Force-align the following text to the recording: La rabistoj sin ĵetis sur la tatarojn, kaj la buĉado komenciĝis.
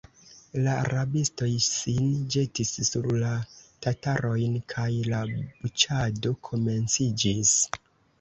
La 0.67 0.71
rabistoj 0.91 1.49
sin 1.65 2.07
ĵetis 2.35 2.71
sur 2.87 3.05
la 3.23 3.33
tatarojn, 3.87 4.55
kaj 4.73 4.87
la 5.11 5.21
buĉado 5.35 6.33
komenciĝis. 6.49 7.53